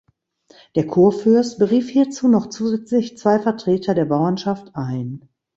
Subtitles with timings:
[0.75, 5.29] Der Kurfürst berief hierzu noch zusätzlich zwei Vertreter der Bauernschaft ein.